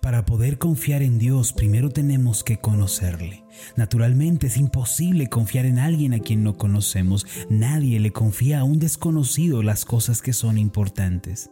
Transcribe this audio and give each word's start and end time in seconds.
Para 0.00 0.24
poder 0.24 0.58
confiar 0.58 1.02
en 1.02 1.18
Dios, 1.18 1.52
primero 1.52 1.90
tenemos 1.90 2.44
que 2.44 2.58
conocerle. 2.58 3.44
Naturalmente 3.76 4.46
es 4.46 4.56
imposible 4.56 5.28
confiar 5.28 5.66
en 5.66 5.78
alguien 5.78 6.14
a 6.14 6.20
quien 6.20 6.42
no 6.42 6.56
conocemos. 6.56 7.26
Nadie 7.48 8.00
le 8.00 8.12
confía 8.12 8.60
a 8.60 8.64
un 8.64 8.78
desconocido 8.78 9.62
las 9.62 9.84
cosas 9.84 10.22
que 10.22 10.32
son 10.32 10.58
importantes. 10.58 11.50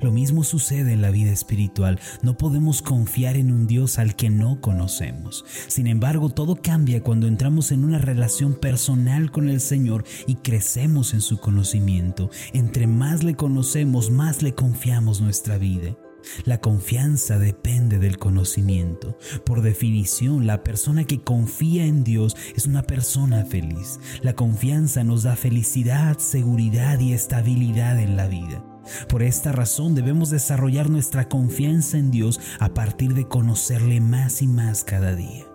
Lo 0.00 0.12
mismo 0.12 0.44
sucede 0.44 0.92
en 0.92 1.02
la 1.02 1.10
vida 1.10 1.32
espiritual. 1.32 1.98
No 2.22 2.36
podemos 2.36 2.82
confiar 2.82 3.36
en 3.36 3.50
un 3.50 3.66
Dios 3.66 3.98
al 3.98 4.14
que 4.14 4.30
no 4.30 4.60
conocemos. 4.60 5.44
Sin 5.66 5.86
embargo, 5.86 6.28
todo 6.28 6.56
cambia 6.62 7.02
cuando 7.02 7.26
entramos 7.26 7.72
en 7.72 7.84
una 7.84 7.98
relación 7.98 8.54
personal 8.54 9.30
con 9.30 9.48
el 9.48 9.60
Señor 9.60 10.04
y 10.26 10.36
crecemos 10.36 11.12
en 11.14 11.20
su 11.20 11.38
conocimiento. 11.38 12.30
Entre 12.52 12.86
más 12.86 13.24
le 13.24 13.34
conocemos, 13.34 14.10
más 14.10 14.42
le 14.42 14.54
confiamos 14.54 15.20
nuestra 15.20 15.58
vida. 15.58 15.96
La 16.44 16.60
confianza 16.60 17.38
depende 17.38 17.98
del 17.98 18.18
conocimiento. 18.18 19.16
Por 19.44 19.62
definición, 19.62 20.46
la 20.46 20.62
persona 20.62 21.04
que 21.04 21.22
confía 21.22 21.84
en 21.84 22.04
Dios 22.04 22.36
es 22.56 22.66
una 22.66 22.82
persona 22.82 23.44
feliz. 23.44 24.00
La 24.22 24.34
confianza 24.34 25.04
nos 25.04 25.22
da 25.22 25.36
felicidad, 25.36 26.18
seguridad 26.18 26.98
y 27.00 27.12
estabilidad 27.12 27.98
en 27.98 28.16
la 28.16 28.26
vida. 28.26 28.64
Por 29.08 29.22
esta 29.22 29.52
razón 29.52 29.94
debemos 29.94 30.30
desarrollar 30.30 30.90
nuestra 30.90 31.28
confianza 31.28 31.98
en 31.98 32.10
Dios 32.10 32.40
a 32.58 32.74
partir 32.74 33.14
de 33.14 33.26
conocerle 33.26 34.00
más 34.00 34.42
y 34.42 34.46
más 34.46 34.84
cada 34.84 35.14
día. 35.14 35.53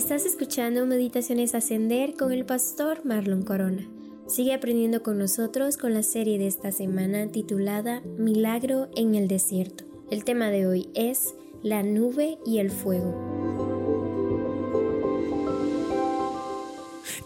Estás 0.00 0.24
escuchando 0.24 0.86
Meditaciones 0.86 1.54
Ascender 1.54 2.14
con 2.14 2.32
el 2.32 2.46
pastor 2.46 3.04
Marlon 3.04 3.42
Corona. 3.42 3.86
Sigue 4.26 4.54
aprendiendo 4.54 5.02
con 5.02 5.18
nosotros 5.18 5.76
con 5.76 5.92
la 5.92 6.02
serie 6.02 6.38
de 6.38 6.46
esta 6.46 6.72
semana 6.72 7.26
titulada 7.26 8.00
Milagro 8.16 8.88
en 8.96 9.14
el 9.14 9.28
desierto. 9.28 9.84
El 10.10 10.24
tema 10.24 10.46
de 10.46 10.66
hoy 10.66 10.88
es 10.94 11.34
la 11.62 11.82
nube 11.82 12.38
y 12.46 12.60
el 12.60 12.70
fuego. 12.70 13.14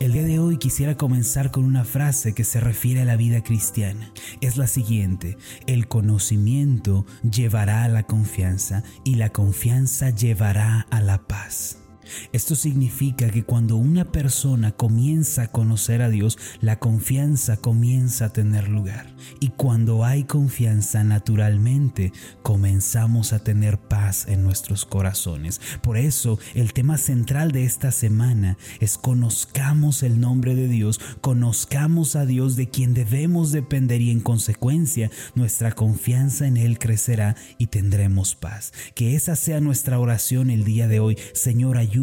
El 0.00 0.12
día 0.12 0.24
de 0.24 0.40
hoy 0.40 0.58
quisiera 0.58 0.96
comenzar 0.96 1.52
con 1.52 1.64
una 1.64 1.84
frase 1.84 2.34
que 2.34 2.42
se 2.42 2.58
refiere 2.58 3.02
a 3.02 3.04
la 3.04 3.16
vida 3.16 3.44
cristiana. 3.44 4.12
Es 4.40 4.56
la 4.56 4.66
siguiente, 4.66 5.38
el 5.68 5.86
conocimiento 5.86 7.06
llevará 7.22 7.84
a 7.84 7.88
la 7.88 8.02
confianza 8.02 8.82
y 9.04 9.14
la 9.14 9.30
confianza 9.30 10.10
llevará 10.10 10.88
a 10.90 11.00
la 11.00 11.28
paz. 11.28 11.83
Esto 12.32 12.54
significa 12.54 13.30
que 13.30 13.44
cuando 13.44 13.76
una 13.76 14.04
persona 14.04 14.72
comienza 14.72 15.42
a 15.42 15.46
conocer 15.48 16.02
a 16.02 16.10
Dios, 16.10 16.38
la 16.60 16.78
confianza 16.78 17.56
comienza 17.56 18.26
a 18.26 18.32
tener 18.32 18.68
lugar. 18.68 19.14
Y 19.40 19.48
cuando 19.50 20.04
hay 20.04 20.24
confianza, 20.24 21.04
naturalmente 21.04 22.12
comenzamos 22.42 23.32
a 23.32 23.38
tener 23.38 23.78
paz 23.78 24.26
en 24.28 24.42
nuestros 24.42 24.84
corazones. 24.84 25.60
Por 25.82 25.96
eso, 25.96 26.38
el 26.54 26.72
tema 26.72 26.98
central 26.98 27.52
de 27.52 27.64
esta 27.64 27.92
semana 27.92 28.56
es 28.80 28.98
conozcamos 28.98 30.02
el 30.02 30.20
nombre 30.20 30.54
de 30.54 30.68
Dios, 30.68 31.00
conozcamos 31.20 32.16
a 32.16 32.26
Dios 32.26 32.56
de 32.56 32.68
quien 32.68 32.94
debemos 32.94 33.52
depender 33.52 34.00
y 34.00 34.10
en 34.10 34.20
consecuencia 34.20 35.10
nuestra 35.34 35.72
confianza 35.72 36.46
en 36.46 36.56
Él 36.56 36.78
crecerá 36.78 37.36
y 37.58 37.68
tendremos 37.68 38.34
paz. 38.34 38.72
Que 38.94 39.14
esa 39.14 39.36
sea 39.36 39.60
nuestra 39.60 39.98
oración 39.98 40.50
el 40.50 40.64
día 40.64 40.88
de 40.88 41.00
hoy. 41.00 41.18
Señor, 41.32 41.76
ayúdanos 41.76 41.93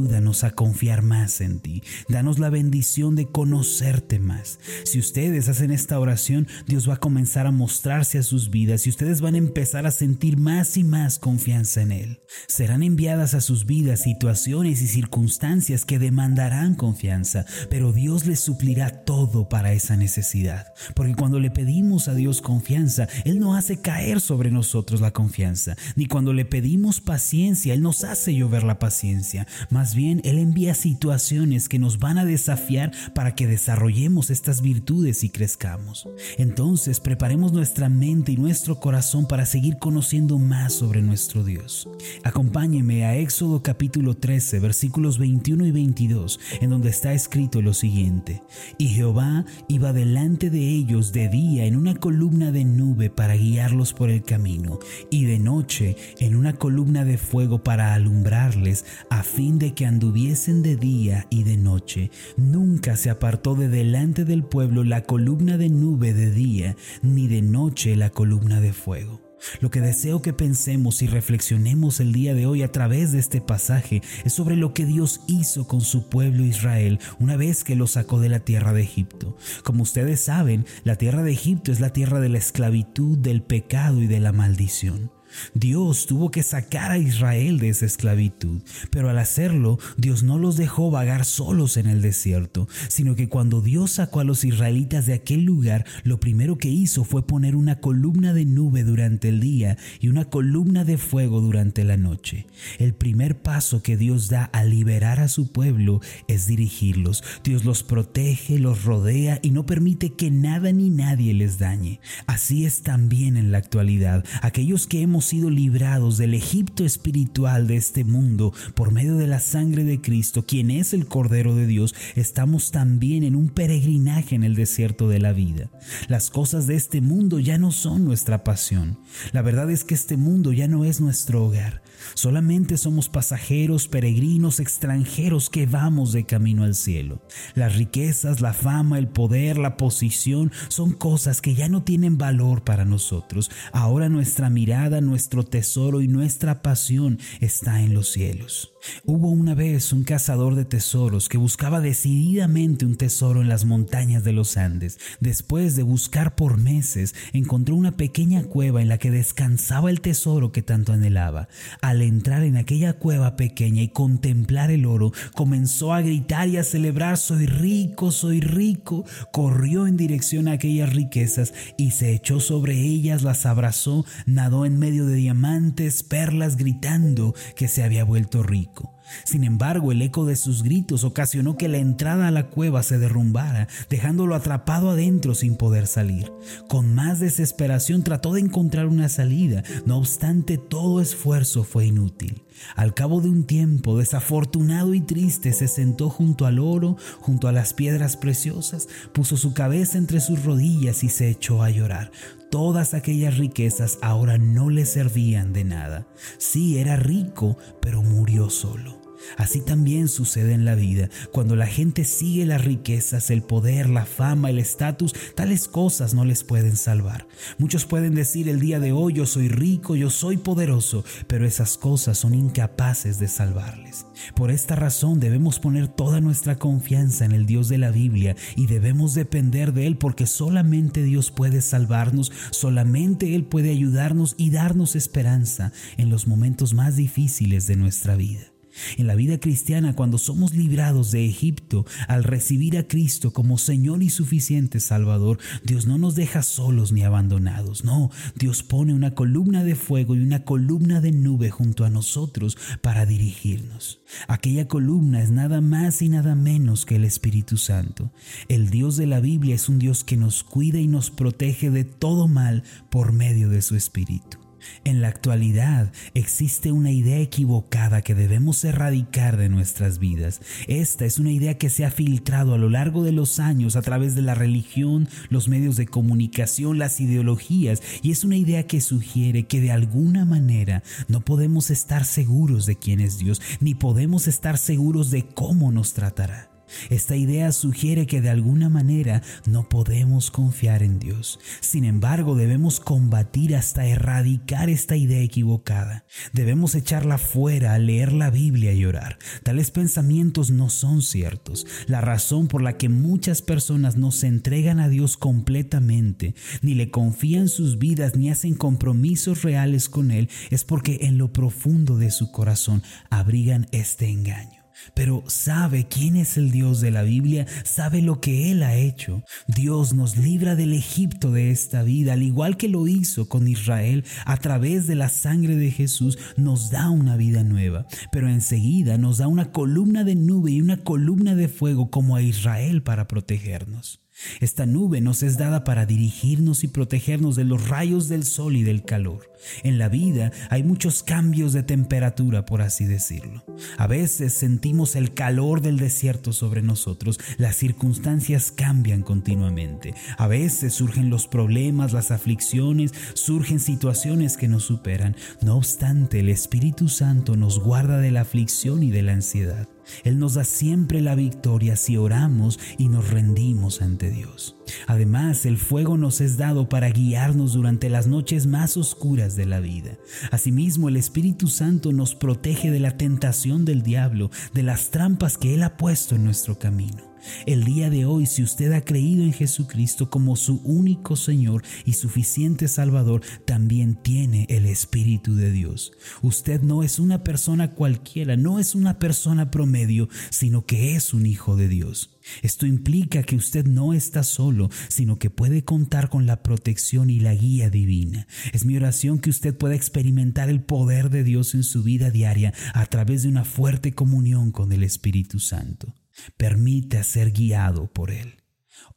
a 0.43 0.51
confiar 0.51 1.01
más 1.01 1.41
en 1.41 1.59
ti. 1.59 1.83
Danos 2.07 2.39
la 2.39 2.49
bendición 2.49 3.15
de 3.15 3.27
conocerte 3.27 4.19
más. 4.19 4.59
Si 4.85 4.97
ustedes 4.97 5.49
hacen 5.49 5.71
esta 5.71 5.99
oración, 5.99 6.47
Dios 6.65 6.87
va 6.89 6.93
a 6.93 6.99
comenzar 6.99 7.45
a 7.45 7.51
mostrarse 7.51 8.17
a 8.17 8.23
sus 8.23 8.49
vidas 8.49 8.87
y 8.87 8.89
ustedes 8.89 9.19
van 9.19 9.35
a 9.35 9.39
empezar 9.39 9.85
a 9.85 9.91
sentir 9.91 10.37
más 10.37 10.77
y 10.77 10.85
más 10.85 11.19
confianza 11.19 11.81
en 11.81 11.91
Él. 11.91 12.21
Serán 12.47 12.83
enviadas 12.83 13.33
a 13.33 13.41
sus 13.41 13.65
vidas 13.65 14.03
situaciones 14.03 14.81
y 14.81 14.87
circunstancias 14.87 15.83
que 15.83 15.99
demandarán 15.99 16.75
confianza, 16.75 17.45
pero 17.69 17.91
Dios 17.91 18.25
les 18.25 18.39
suplirá 18.39 19.03
todo 19.03 19.49
para 19.49 19.73
esa 19.73 19.97
necesidad. 19.97 20.67
Porque 20.95 21.15
cuando 21.15 21.39
le 21.39 21.51
pedimos 21.51 22.07
a 22.07 22.15
Dios 22.15 22.41
confianza, 22.41 23.09
Él 23.25 23.39
no 23.39 23.55
hace 23.55 23.81
caer 23.81 24.21
sobre 24.21 24.51
nosotros 24.51 25.01
la 25.01 25.11
confianza, 25.11 25.75
ni 25.95 26.05
cuando 26.05 26.31
le 26.31 26.45
pedimos 26.45 27.01
paciencia, 27.01 27.73
Él 27.73 27.81
nos 27.81 28.05
hace 28.05 28.33
llover 28.33 28.63
la 28.63 28.79
paciencia. 28.79 29.47
Bien, 29.95 30.21
Él 30.23 30.37
envía 30.37 30.73
situaciones 30.75 31.67
que 31.67 31.79
nos 31.79 31.99
van 31.99 32.17
a 32.17 32.25
desafiar 32.25 32.91
para 33.13 33.35
que 33.35 33.47
desarrollemos 33.47 34.29
estas 34.29 34.61
virtudes 34.61 35.23
y 35.23 35.29
crezcamos. 35.29 36.07
Entonces, 36.37 36.99
preparemos 36.99 37.51
nuestra 37.51 37.89
mente 37.89 38.31
y 38.31 38.37
nuestro 38.37 38.79
corazón 38.79 39.27
para 39.27 39.45
seguir 39.45 39.77
conociendo 39.79 40.37
más 40.37 40.73
sobre 40.73 41.01
nuestro 41.01 41.43
Dios. 41.43 41.89
Acompáñeme 42.23 43.05
a 43.05 43.15
Éxodo 43.15 43.63
capítulo 43.63 44.15
13, 44.15 44.59
versículos 44.59 45.17
21 45.17 45.65
y 45.65 45.71
22, 45.71 46.39
en 46.61 46.69
donde 46.69 46.89
está 46.89 47.13
escrito 47.13 47.61
lo 47.61 47.73
siguiente. 47.73 48.43
Y 48.77 48.89
Jehová 48.89 49.45
iba 49.67 49.93
delante 49.93 50.49
de 50.49 50.69
ellos 50.69 51.11
de 51.11 51.27
día 51.27 51.65
en 51.65 51.75
una 51.75 51.95
columna 51.95 52.51
de 52.51 52.65
nube 52.65 53.09
para 53.09 53.35
guiarlos 53.35 53.93
por 53.93 54.09
el 54.09 54.23
camino, 54.23 54.79
y 55.09 55.25
de 55.25 55.39
noche 55.39 55.95
en 56.19 56.35
una 56.35 56.53
columna 56.53 57.05
de 57.05 57.17
fuego 57.17 57.63
para 57.63 57.93
alumbrarles, 57.93 58.85
a 59.09 59.23
fin 59.23 59.59
de 59.59 59.70
que 59.71 59.85
anduviesen 59.85 60.63
de 60.63 60.75
día 60.75 61.27
y 61.29 61.43
de 61.43 61.57
noche. 61.57 62.11
Nunca 62.37 62.95
se 62.95 63.09
apartó 63.09 63.55
de 63.55 63.69
delante 63.69 64.25
del 64.25 64.43
pueblo 64.43 64.83
la 64.83 65.03
columna 65.03 65.57
de 65.57 65.69
nube 65.69 66.13
de 66.13 66.31
día, 66.31 66.75
ni 67.01 67.27
de 67.27 67.41
noche 67.41 67.95
la 67.95 68.09
columna 68.09 68.61
de 68.61 68.73
fuego. 68.73 69.21
Lo 69.59 69.71
que 69.71 69.81
deseo 69.81 70.21
que 70.21 70.33
pensemos 70.33 71.01
y 71.01 71.07
reflexionemos 71.07 71.99
el 71.99 72.13
día 72.13 72.33
de 72.33 72.45
hoy 72.45 72.61
a 72.61 72.71
través 72.71 73.11
de 73.11 73.19
este 73.19 73.41
pasaje 73.41 74.01
es 74.23 74.33
sobre 74.33 74.55
lo 74.55 74.73
que 74.73 74.85
Dios 74.85 75.21
hizo 75.27 75.67
con 75.67 75.81
su 75.81 76.09
pueblo 76.09 76.43
Israel 76.43 76.99
una 77.19 77.37
vez 77.37 77.63
que 77.63 77.75
lo 77.75 77.87
sacó 77.87 78.19
de 78.19 78.29
la 78.29 78.41
tierra 78.41 78.73
de 78.73 78.83
Egipto. 78.83 79.35
Como 79.63 79.83
ustedes 79.83 80.21
saben, 80.21 80.65
la 80.83 80.95
tierra 80.95 81.23
de 81.23 81.31
Egipto 81.31 81.71
es 81.71 81.79
la 81.79 81.93
tierra 81.93 82.19
de 82.19 82.29
la 82.29 82.37
esclavitud, 82.37 83.17
del 83.17 83.41
pecado 83.41 84.01
y 84.01 84.07
de 84.07 84.19
la 84.19 84.31
maldición. 84.31 85.11
Dios 85.53 86.05
tuvo 86.05 86.31
que 86.31 86.43
sacar 86.43 86.91
a 86.91 86.97
Israel 86.97 87.59
de 87.59 87.69
esa 87.69 87.85
esclavitud, 87.85 88.61
pero 88.89 89.09
al 89.09 89.17
hacerlo, 89.17 89.79
Dios 89.97 90.23
no 90.23 90.37
los 90.37 90.57
dejó 90.57 90.91
vagar 90.91 91.25
solos 91.25 91.77
en 91.77 91.87
el 91.87 92.01
desierto, 92.01 92.67
sino 92.87 93.15
que 93.15 93.29
cuando 93.29 93.61
Dios 93.61 93.91
sacó 93.91 94.19
a 94.19 94.23
los 94.23 94.43
israelitas 94.43 95.05
de 95.05 95.13
aquel 95.13 95.43
lugar, 95.43 95.85
lo 96.03 96.19
primero 96.19 96.57
que 96.57 96.69
hizo 96.69 97.03
fue 97.03 97.25
poner 97.25 97.55
una 97.55 97.79
columna 97.79 98.33
de 98.33 98.45
nube 98.45 98.83
durante 98.83 99.29
el 99.29 99.39
día 99.39 99.77
y 99.99 100.09
una 100.09 100.25
columna 100.25 100.83
de 100.83 100.97
fuego 100.97 101.41
durante 101.41 101.83
la 101.83 101.97
noche. 101.97 102.47
El 102.79 102.93
primer 102.93 103.41
paso 103.41 103.81
que 103.81 103.97
Dios 103.97 104.29
da 104.29 104.45
al 104.45 104.69
liberar 104.69 105.19
a 105.19 105.27
su 105.27 105.51
pueblo 105.51 106.01
es 106.27 106.47
dirigirlos. 106.47 107.23
Dios 107.43 107.65
los 107.65 107.83
protege, 107.83 108.59
los 108.59 108.83
rodea 108.83 109.39
y 109.41 109.51
no 109.51 109.65
permite 109.65 110.13
que 110.13 110.31
nada 110.31 110.71
ni 110.71 110.89
nadie 110.89 111.33
les 111.33 111.59
dañe. 111.59 111.99
Así 112.27 112.65
es 112.65 112.81
también 112.81 113.37
en 113.37 113.51
la 113.51 113.57
actualidad. 113.57 114.25
Aquellos 114.41 114.87
que 114.87 115.01
hemos 115.01 115.20
sido 115.21 115.49
librados 115.49 116.17
del 116.17 116.33
Egipto 116.33 116.85
espiritual 116.85 117.67
de 117.67 117.77
este 117.77 118.03
mundo 118.03 118.53
por 118.75 118.91
medio 118.91 119.15
de 119.15 119.27
la 119.27 119.39
sangre 119.39 119.83
de 119.83 120.01
Cristo, 120.01 120.45
quien 120.45 120.71
es 120.71 120.93
el 120.93 121.07
Cordero 121.07 121.55
de 121.55 121.67
Dios, 121.67 121.95
estamos 122.15 122.71
también 122.71 123.23
en 123.23 123.35
un 123.35 123.49
peregrinaje 123.49 124.35
en 124.35 124.43
el 124.43 124.55
desierto 124.55 125.07
de 125.07 125.19
la 125.19 125.33
vida. 125.33 125.69
Las 126.07 126.29
cosas 126.29 126.67
de 126.67 126.75
este 126.75 127.01
mundo 127.01 127.39
ya 127.39 127.57
no 127.57 127.71
son 127.71 128.05
nuestra 128.05 128.43
pasión. 128.43 128.99
La 129.31 129.41
verdad 129.41 129.69
es 129.69 129.83
que 129.83 129.93
este 129.93 130.17
mundo 130.17 130.51
ya 130.51 130.67
no 130.67 130.85
es 130.85 131.01
nuestro 131.01 131.45
hogar. 131.45 131.81
Solamente 132.13 132.77
somos 132.77 133.09
pasajeros, 133.09 133.87
peregrinos, 133.87 134.59
extranjeros 134.59 135.49
que 135.49 135.65
vamos 135.65 136.11
de 136.11 136.25
camino 136.25 136.63
al 136.63 136.75
cielo. 136.75 137.21
Las 137.55 137.75
riquezas, 137.75 138.41
la 138.41 138.53
fama, 138.53 138.97
el 138.97 139.07
poder, 139.07 139.57
la 139.57 139.77
posición 139.77 140.51
son 140.67 140.91
cosas 140.91 141.41
que 141.41 141.55
ya 141.55 141.69
no 141.69 141.83
tienen 141.83 142.17
valor 142.17 142.63
para 142.63 142.85
nosotros. 142.85 143.51
Ahora 143.71 144.09
nuestra 144.09 144.49
mirada, 144.49 145.01
nuestro 145.11 145.43
tesoro 145.43 146.01
y 146.01 146.07
nuestra 146.07 146.61
pasión 146.61 147.19
está 147.41 147.81
en 147.81 147.93
los 147.93 148.09
cielos. 148.09 148.70
Hubo 149.05 149.29
una 149.29 149.55
vez 149.55 149.93
un 149.93 150.03
cazador 150.03 150.55
de 150.55 150.65
tesoros 150.65 151.29
que 151.29 151.37
buscaba 151.37 151.81
decididamente 151.81 152.85
un 152.85 152.95
tesoro 152.95 153.41
en 153.41 153.49
las 153.49 153.65
montañas 153.65 154.23
de 154.23 154.33
los 154.33 154.57
Andes. 154.57 154.99
Después 155.19 155.75
de 155.75 155.83
buscar 155.83 156.35
por 156.35 156.57
meses, 156.57 157.13
encontró 157.33 157.75
una 157.75 157.91
pequeña 157.91 158.43
cueva 158.43 158.81
en 158.81 158.89
la 158.89 158.97
que 158.97 159.11
descansaba 159.11 159.89
el 159.89 160.01
tesoro 160.01 160.51
que 160.51 160.61
tanto 160.61 160.93
anhelaba. 160.93 161.47
Al 161.81 162.01
entrar 162.01 162.43
en 162.43 162.57
aquella 162.57 162.93
cueva 162.93 163.35
pequeña 163.35 163.81
y 163.81 163.89
contemplar 163.89 164.71
el 164.71 164.85
oro, 164.85 165.11
comenzó 165.35 165.93
a 165.93 166.01
gritar 166.01 166.47
y 166.47 166.57
a 166.57 166.63
celebrar, 166.63 167.17
soy 167.17 167.45
rico, 167.45 168.11
soy 168.11 168.41
rico. 168.41 169.05
Corrió 169.31 169.87
en 169.87 169.97
dirección 169.97 170.47
a 170.47 170.53
aquellas 170.53 170.93
riquezas 170.93 171.53
y 171.77 171.91
se 171.91 172.13
echó 172.13 172.39
sobre 172.39 172.79
ellas, 172.79 173.23
las 173.23 173.45
abrazó, 173.45 174.05
nadó 174.25 174.65
en 174.65 174.79
medio 174.79 175.05
de 175.05 175.15
diamantes, 175.15 176.03
perlas, 176.03 176.57
gritando 176.57 177.35
que 177.55 177.67
se 177.67 177.83
había 177.83 178.03
vuelto 178.03 178.43
rico. 178.43 178.70
México. 178.71 179.00
Sin 179.23 179.43
embargo, 179.43 179.91
el 179.91 180.01
eco 180.01 180.25
de 180.25 180.35
sus 180.35 180.63
gritos 180.63 181.03
ocasionó 181.03 181.57
que 181.57 181.67
la 181.67 181.77
entrada 181.77 182.27
a 182.27 182.31
la 182.31 182.47
cueva 182.47 182.83
se 182.83 182.97
derrumbara, 182.97 183.67
dejándolo 183.89 184.35
atrapado 184.35 184.91
adentro 184.91 185.35
sin 185.35 185.55
poder 185.55 185.87
salir. 185.87 186.31
Con 186.67 186.93
más 186.93 187.19
desesperación 187.19 188.03
trató 188.03 188.33
de 188.33 188.41
encontrar 188.41 188.87
una 188.87 189.09
salida, 189.09 189.63
no 189.85 189.97
obstante 189.97 190.57
todo 190.57 191.01
esfuerzo 191.01 191.63
fue 191.63 191.85
inútil. 191.85 192.43
Al 192.75 192.93
cabo 192.93 193.21
de 193.21 193.29
un 193.29 193.45
tiempo, 193.45 193.97
desafortunado 193.97 194.93
y 194.93 195.01
triste, 195.01 195.53
se 195.53 195.67
sentó 195.67 196.09
junto 196.09 196.45
al 196.45 196.59
oro, 196.59 196.97
junto 197.19 197.47
a 197.47 197.51
las 197.51 197.73
piedras 197.73 198.17
preciosas, 198.17 198.87
puso 199.13 199.37
su 199.37 199.53
cabeza 199.53 199.97
entre 199.97 200.19
sus 200.19 200.43
rodillas 200.43 201.03
y 201.03 201.09
se 201.09 201.29
echó 201.29 201.63
a 201.63 201.69
llorar. 201.69 202.11
Todas 202.49 202.93
aquellas 202.93 203.37
riquezas 203.37 203.97
ahora 204.01 204.37
no 204.37 204.69
le 204.69 204.85
servían 204.85 205.53
de 205.53 205.63
nada. 205.63 206.07
Sí, 206.37 206.77
era 206.77 206.97
rico, 206.97 207.57
pero 207.81 208.01
murió 208.01 208.49
solo. 208.49 209.00
Así 209.37 209.61
también 209.61 210.07
sucede 210.07 210.53
en 210.53 210.65
la 210.65 210.75
vida. 210.75 211.09
Cuando 211.31 211.55
la 211.55 211.67
gente 211.67 212.05
sigue 212.05 212.45
las 212.45 212.63
riquezas, 212.63 213.29
el 213.29 213.41
poder, 213.41 213.89
la 213.89 214.05
fama, 214.05 214.49
el 214.49 214.59
estatus, 214.59 215.13
tales 215.35 215.67
cosas 215.67 216.13
no 216.13 216.25
les 216.25 216.43
pueden 216.43 216.75
salvar. 216.75 217.27
Muchos 217.57 217.85
pueden 217.85 218.15
decir 218.15 218.49
el 218.49 218.59
día 218.59 218.79
de 218.79 218.91
hoy 218.91 219.13
yo 219.13 219.25
soy 219.25 219.47
rico, 219.47 219.95
yo 219.95 220.09
soy 220.09 220.37
poderoso, 220.37 221.03
pero 221.27 221.45
esas 221.45 221.77
cosas 221.77 222.17
son 222.17 222.33
incapaces 222.33 223.19
de 223.19 223.27
salvarles. 223.27 224.05
Por 224.35 224.51
esta 224.51 224.75
razón 224.75 225.19
debemos 225.19 225.59
poner 225.59 225.87
toda 225.87 226.21
nuestra 226.21 226.57
confianza 226.57 227.25
en 227.25 227.31
el 227.31 227.45
Dios 227.45 227.69
de 227.69 227.77
la 227.77 227.91
Biblia 227.91 228.35
y 228.55 228.67
debemos 228.67 229.13
depender 229.13 229.73
de 229.73 229.87
Él 229.87 229.97
porque 229.97 230.27
solamente 230.27 231.03
Dios 231.03 231.31
puede 231.31 231.61
salvarnos, 231.61 232.31
solamente 232.51 233.35
Él 233.35 233.45
puede 233.45 233.71
ayudarnos 233.71 234.35
y 234.37 234.51
darnos 234.51 234.95
esperanza 234.95 235.71
en 235.97 236.09
los 236.09 236.27
momentos 236.27 236.73
más 236.73 236.95
difíciles 236.95 237.67
de 237.67 237.75
nuestra 237.75 238.15
vida. 238.15 238.50
En 238.97 239.07
la 239.07 239.15
vida 239.15 239.39
cristiana, 239.39 239.95
cuando 239.95 240.17
somos 240.17 240.53
librados 240.53 241.11
de 241.11 241.25
Egipto, 241.25 241.85
al 242.07 242.23
recibir 242.23 242.77
a 242.77 242.87
Cristo 242.87 243.31
como 243.33 243.57
Señor 243.57 244.03
y 244.03 244.09
suficiente 244.09 244.79
Salvador, 244.79 245.39
Dios 245.63 245.85
no 245.85 245.97
nos 245.97 246.15
deja 246.15 246.43
solos 246.43 246.91
ni 246.91 247.03
abandonados. 247.03 247.83
No, 247.83 248.11
Dios 248.35 248.63
pone 248.63 248.93
una 248.93 249.15
columna 249.15 249.63
de 249.63 249.75
fuego 249.75 250.15
y 250.15 250.19
una 250.19 250.43
columna 250.43 251.01
de 251.01 251.11
nube 251.11 251.49
junto 251.49 251.85
a 251.85 251.89
nosotros 251.89 252.57
para 252.81 253.05
dirigirnos. 253.05 254.01
Aquella 254.27 254.67
columna 254.67 255.21
es 255.21 255.31
nada 255.31 255.61
más 255.61 256.01
y 256.01 256.09
nada 256.09 256.35
menos 256.35 256.85
que 256.85 256.95
el 256.95 257.05
Espíritu 257.05 257.57
Santo. 257.57 258.11
El 258.47 258.69
Dios 258.69 258.97
de 258.97 259.07
la 259.07 259.19
Biblia 259.19 259.55
es 259.55 259.69
un 259.69 259.79
Dios 259.79 260.03
que 260.03 260.17
nos 260.17 260.43
cuida 260.43 260.79
y 260.79 260.87
nos 260.87 261.11
protege 261.11 261.69
de 261.69 261.83
todo 261.83 262.27
mal 262.27 262.63
por 262.89 263.11
medio 263.11 263.49
de 263.49 263.61
su 263.61 263.75
Espíritu. 263.75 264.50
En 264.83 265.01
la 265.01 265.07
actualidad 265.07 265.91
existe 266.13 266.71
una 266.71 266.91
idea 266.91 267.19
equivocada 267.19 268.01
que 268.01 268.15
debemos 268.15 268.63
erradicar 268.63 269.37
de 269.37 269.49
nuestras 269.49 269.99
vidas. 269.99 270.41
Esta 270.67 271.05
es 271.05 271.19
una 271.19 271.31
idea 271.31 271.57
que 271.57 271.69
se 271.69 271.85
ha 271.85 271.91
filtrado 271.91 272.53
a 272.53 272.57
lo 272.57 272.69
largo 272.69 273.03
de 273.03 273.11
los 273.11 273.39
años 273.39 273.75
a 273.75 273.81
través 273.81 274.15
de 274.15 274.21
la 274.21 274.35
religión, 274.35 275.07
los 275.29 275.47
medios 275.47 275.75
de 275.75 275.87
comunicación, 275.87 276.79
las 276.79 276.99
ideologías 276.99 277.81
y 278.01 278.11
es 278.11 278.23
una 278.23 278.37
idea 278.37 278.67
que 278.67 278.81
sugiere 278.81 279.43
que 279.43 279.61
de 279.61 279.71
alguna 279.71 280.25
manera 280.25 280.83
no 281.07 281.21
podemos 281.21 281.69
estar 281.69 282.05
seguros 282.05 282.65
de 282.65 282.75
quién 282.75 282.99
es 282.99 283.17
Dios 283.17 283.41
ni 283.59 283.75
podemos 283.75 284.27
estar 284.27 284.57
seguros 284.57 285.11
de 285.11 285.23
cómo 285.25 285.71
nos 285.71 285.93
tratará. 285.93 286.50
Esta 286.89 287.15
idea 287.15 287.51
sugiere 287.51 288.07
que 288.07 288.21
de 288.21 288.29
alguna 288.29 288.69
manera 288.69 289.21
no 289.45 289.69
podemos 289.69 290.31
confiar 290.31 290.83
en 290.83 290.99
Dios. 290.99 291.39
Sin 291.59 291.83
embargo, 291.83 292.35
debemos 292.35 292.79
combatir 292.79 293.55
hasta 293.55 293.85
erradicar 293.85 294.69
esta 294.69 294.95
idea 294.95 295.21
equivocada. 295.21 296.05
Debemos 296.33 296.75
echarla 296.75 297.17
fuera, 297.17 297.77
leer 297.77 298.13
la 298.13 298.29
Biblia 298.29 298.73
y 298.73 298.85
orar. 298.85 299.17
Tales 299.43 299.71
pensamientos 299.71 300.51
no 300.51 300.69
son 300.69 301.01
ciertos. 301.01 301.65
La 301.87 302.01
razón 302.01 302.47
por 302.47 302.61
la 302.61 302.77
que 302.77 302.89
muchas 302.89 303.41
personas 303.41 303.95
no 303.97 304.11
se 304.11 304.27
entregan 304.27 304.79
a 304.79 304.89
Dios 304.89 305.17
completamente, 305.17 306.35
ni 306.61 306.73
le 306.73 306.89
confían 306.89 307.47
sus 307.47 307.77
vidas, 307.77 308.15
ni 308.15 308.29
hacen 308.29 308.55
compromisos 308.55 309.43
reales 309.43 309.89
con 309.89 310.11
Él, 310.11 310.29
es 310.49 310.63
porque 310.63 310.99
en 311.01 311.17
lo 311.17 311.33
profundo 311.33 311.97
de 311.97 312.11
su 312.11 312.31
corazón 312.31 312.83
abrigan 313.09 313.67
este 313.71 314.09
engaño 314.09 314.60
pero 314.93 315.23
sabe 315.27 315.87
quién 315.87 316.15
es 316.15 316.37
el 316.37 316.51
Dios 316.51 316.81
de 316.81 316.91
la 316.91 317.03
Biblia, 317.03 317.45
sabe 317.63 318.01
lo 318.01 318.19
que 318.19 318.51
Él 318.51 318.63
ha 318.63 318.75
hecho. 318.75 319.23
Dios 319.47 319.93
nos 319.93 320.17
libra 320.17 320.55
del 320.55 320.73
Egipto 320.73 321.31
de 321.31 321.51
esta 321.51 321.83
vida, 321.83 322.13
al 322.13 322.23
igual 322.23 322.57
que 322.57 322.69
lo 322.69 322.87
hizo 322.87 323.27
con 323.27 323.47
Israel, 323.47 324.03
a 324.25 324.37
través 324.37 324.87
de 324.87 324.95
la 324.95 325.09
sangre 325.09 325.55
de 325.55 325.71
Jesús, 325.71 326.17
nos 326.37 326.69
da 326.69 326.89
una 326.89 327.17
vida 327.17 327.43
nueva, 327.43 327.85
pero 328.11 328.29
enseguida 328.29 328.97
nos 328.97 329.17
da 329.17 329.27
una 329.27 329.51
columna 329.51 330.03
de 330.03 330.15
nube 330.15 330.51
y 330.51 330.61
una 330.61 330.77
columna 330.77 331.35
de 331.35 331.47
fuego 331.47 331.89
como 331.89 332.15
a 332.15 332.21
Israel 332.21 332.83
para 332.83 333.07
protegernos. 333.07 334.01
Esta 334.39 334.65
nube 334.65 335.01
nos 335.01 335.23
es 335.23 335.37
dada 335.37 335.63
para 335.63 335.85
dirigirnos 335.85 336.63
y 336.63 336.67
protegernos 336.67 337.35
de 337.35 337.43
los 337.43 337.67
rayos 337.69 338.07
del 338.07 338.23
sol 338.23 338.55
y 338.55 338.63
del 338.63 338.83
calor. 338.83 339.31
En 339.63 339.77
la 339.77 339.89
vida 339.89 340.31
hay 340.49 340.63
muchos 340.63 341.03
cambios 341.03 341.53
de 341.53 341.63
temperatura, 341.63 342.45
por 342.45 342.61
así 342.61 342.85
decirlo. 342.85 343.43
A 343.77 343.87
veces 343.87 344.33
sentimos 344.33 344.95
el 344.95 345.13
calor 345.13 345.61
del 345.61 345.77
desierto 345.77 346.33
sobre 346.33 346.61
nosotros, 346.61 347.19
las 347.37 347.55
circunstancias 347.55 348.51
cambian 348.51 349.01
continuamente. 349.01 349.93
A 350.17 350.27
veces 350.27 350.73
surgen 350.73 351.09
los 351.09 351.27
problemas, 351.27 351.93
las 351.93 352.11
aflicciones, 352.11 352.93
surgen 353.13 353.59
situaciones 353.59 354.37
que 354.37 354.47
nos 354.47 354.63
superan. 354.63 355.15
No 355.41 355.57
obstante, 355.57 356.19
el 356.19 356.29
Espíritu 356.29 356.89
Santo 356.89 357.35
nos 357.35 357.59
guarda 357.59 357.97
de 357.97 358.11
la 358.11 358.21
aflicción 358.21 358.83
y 358.83 358.91
de 358.91 359.01
la 359.01 359.13
ansiedad. 359.13 359.67
Él 360.03 360.19
nos 360.19 360.35
da 360.35 360.43
siempre 360.43 361.01
la 361.01 361.15
victoria 361.15 361.75
si 361.75 361.97
oramos 361.97 362.59
y 362.77 362.89
nos 362.89 363.09
rendimos 363.09 363.81
ante 363.81 364.09
Dios. 364.09 364.55
Además, 364.87 365.45
el 365.45 365.57
fuego 365.57 365.97
nos 365.97 366.21
es 366.21 366.37
dado 366.37 366.69
para 366.69 366.89
guiarnos 366.89 367.53
durante 367.53 367.89
las 367.89 368.07
noches 368.07 368.47
más 368.47 368.77
oscuras 368.77 369.35
de 369.35 369.45
la 369.45 369.59
vida. 369.59 369.97
Asimismo, 370.31 370.89
el 370.89 370.97
Espíritu 370.97 371.47
Santo 371.47 371.91
nos 371.91 372.15
protege 372.15 372.71
de 372.71 372.79
la 372.79 372.97
tentación 372.97 373.65
del 373.65 373.83
diablo, 373.83 374.31
de 374.53 374.63
las 374.63 374.91
trampas 374.91 375.37
que 375.37 375.53
Él 375.53 375.63
ha 375.63 375.77
puesto 375.77 376.15
en 376.15 376.23
nuestro 376.23 376.59
camino. 376.59 377.11
El 377.45 377.63
día 377.63 377.89
de 377.89 378.05
hoy, 378.05 378.25
si 378.25 378.43
usted 378.43 378.71
ha 378.73 378.83
creído 378.83 379.23
en 379.23 379.33
Jesucristo 379.33 380.09
como 380.09 380.35
su 380.35 380.61
único 380.63 381.15
Señor 381.15 381.63
y 381.85 381.93
suficiente 381.93 382.67
Salvador, 382.67 383.21
también 383.45 383.95
tiene 383.95 384.45
el 384.49 384.65
Espíritu 384.65 385.35
de 385.35 385.51
Dios. 385.51 385.91
Usted 386.21 386.61
no 386.61 386.83
es 386.83 386.99
una 386.99 387.23
persona 387.23 387.71
cualquiera, 387.71 388.37
no 388.37 388.59
es 388.59 388.75
una 388.75 388.99
persona 388.99 389.51
promedio, 389.51 390.09
sino 390.29 390.65
que 390.65 390.95
es 390.95 391.13
un 391.13 391.25
hijo 391.25 391.55
de 391.55 391.67
Dios. 391.67 392.17
Esto 392.41 392.65
implica 392.65 393.23
que 393.23 393.35
usted 393.35 393.65
no 393.65 393.93
está 393.93 394.23
solo, 394.23 394.69
sino 394.87 395.19
que 395.19 395.29
puede 395.29 395.63
contar 395.63 396.09
con 396.09 396.25
la 396.25 396.43
protección 396.43 397.09
y 397.09 397.19
la 397.19 397.33
guía 397.33 397.69
divina. 397.69 398.27
Es 398.53 398.65
mi 398.65 398.75
oración 398.75 399.19
que 399.19 399.29
usted 399.29 399.57
pueda 399.57 399.75
experimentar 399.75 400.49
el 400.49 400.61
poder 400.61 401.09
de 401.09 401.23
Dios 401.23 401.53
en 401.55 401.63
su 401.63 401.83
vida 401.83 402.11
diaria 402.11 402.53
a 402.73 402.85
través 402.85 403.23
de 403.23 403.29
una 403.29 403.45
fuerte 403.45 403.93
comunión 403.93 404.51
con 404.51 404.71
el 404.71 404.83
Espíritu 404.83 405.39
Santo. 405.39 405.95
Permita 406.37 407.03
ser 407.03 407.31
guiado 407.31 407.91
por 407.91 408.11
Él. 408.11 408.35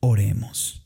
Oremos. 0.00 0.84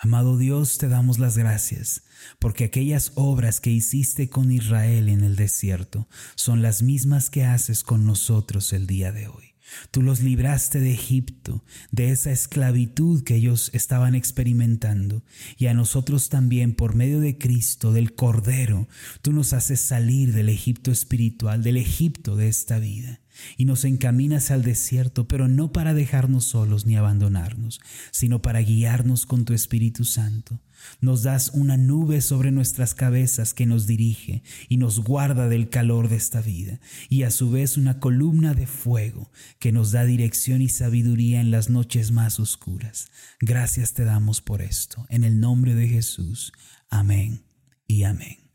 Amado 0.00 0.38
Dios, 0.38 0.78
te 0.78 0.88
damos 0.88 1.18
las 1.18 1.36
gracias, 1.36 2.04
porque 2.38 2.64
aquellas 2.64 3.10
obras 3.16 3.60
que 3.60 3.70
hiciste 3.70 4.28
con 4.28 4.52
Israel 4.52 5.08
en 5.08 5.24
el 5.24 5.34
desierto 5.34 6.08
son 6.36 6.62
las 6.62 6.82
mismas 6.82 7.30
que 7.30 7.44
haces 7.44 7.82
con 7.82 8.06
nosotros 8.06 8.72
el 8.72 8.86
día 8.86 9.10
de 9.10 9.26
hoy. 9.26 9.47
Tú 9.90 10.02
los 10.02 10.20
libraste 10.20 10.80
de 10.80 10.92
Egipto, 10.92 11.64
de 11.90 12.10
esa 12.10 12.30
esclavitud 12.30 13.22
que 13.24 13.36
ellos 13.36 13.70
estaban 13.72 14.14
experimentando, 14.14 15.22
y 15.56 15.66
a 15.66 15.74
nosotros 15.74 16.28
también, 16.28 16.74
por 16.74 16.94
medio 16.94 17.20
de 17.20 17.38
Cristo, 17.38 17.92
del 17.92 18.14
Cordero, 18.14 18.88
tú 19.22 19.32
nos 19.32 19.52
haces 19.52 19.80
salir 19.80 20.32
del 20.32 20.48
Egipto 20.48 20.90
espiritual, 20.90 21.62
del 21.62 21.76
Egipto 21.76 22.36
de 22.36 22.48
esta 22.48 22.78
vida 22.78 23.20
y 23.56 23.64
nos 23.64 23.84
encaminas 23.84 24.50
al 24.50 24.62
desierto, 24.62 25.28
pero 25.28 25.48
no 25.48 25.72
para 25.72 25.94
dejarnos 25.94 26.44
solos 26.44 26.86
ni 26.86 26.96
abandonarnos, 26.96 27.80
sino 28.10 28.42
para 28.42 28.60
guiarnos 28.60 29.26
con 29.26 29.44
tu 29.44 29.54
Espíritu 29.54 30.04
Santo. 30.04 30.60
Nos 31.00 31.22
das 31.22 31.50
una 31.54 31.76
nube 31.76 32.20
sobre 32.20 32.50
nuestras 32.50 32.94
cabezas 32.94 33.54
que 33.54 33.66
nos 33.66 33.86
dirige 33.86 34.42
y 34.68 34.76
nos 34.76 35.00
guarda 35.00 35.48
del 35.48 35.68
calor 35.70 36.08
de 36.08 36.16
esta 36.16 36.40
vida, 36.40 36.80
y 37.08 37.24
a 37.24 37.30
su 37.30 37.50
vez 37.50 37.76
una 37.76 38.00
columna 38.00 38.54
de 38.54 38.66
fuego 38.66 39.30
que 39.58 39.72
nos 39.72 39.92
da 39.92 40.04
dirección 40.04 40.62
y 40.62 40.68
sabiduría 40.68 41.40
en 41.40 41.50
las 41.50 41.68
noches 41.68 42.12
más 42.12 42.38
oscuras. 42.40 43.10
Gracias 43.40 43.92
te 43.92 44.04
damos 44.04 44.40
por 44.40 44.62
esto, 44.62 45.06
en 45.08 45.24
el 45.24 45.40
nombre 45.40 45.74
de 45.74 45.88
Jesús. 45.88 46.52
Amén 46.90 47.42
y 47.86 48.04
amén. 48.04 48.47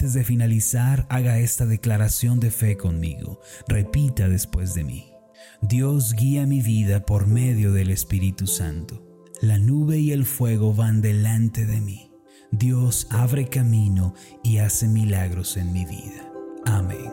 Antes 0.00 0.14
de 0.14 0.24
finalizar, 0.24 1.06
haga 1.10 1.40
esta 1.40 1.66
declaración 1.66 2.40
de 2.40 2.50
fe 2.50 2.78
conmigo. 2.78 3.38
Repita 3.68 4.30
después 4.30 4.72
de 4.72 4.82
mí. 4.82 5.12
Dios 5.60 6.14
guía 6.14 6.46
mi 6.46 6.62
vida 6.62 7.04
por 7.04 7.26
medio 7.26 7.70
del 7.74 7.90
Espíritu 7.90 8.46
Santo. 8.46 9.26
La 9.42 9.58
nube 9.58 9.98
y 9.98 10.12
el 10.12 10.24
fuego 10.24 10.72
van 10.72 11.02
delante 11.02 11.66
de 11.66 11.82
mí. 11.82 12.12
Dios 12.50 13.08
abre 13.10 13.50
camino 13.50 14.14
y 14.42 14.56
hace 14.56 14.88
milagros 14.88 15.58
en 15.58 15.70
mi 15.70 15.84
vida. 15.84 16.32
Amén. 16.64 17.12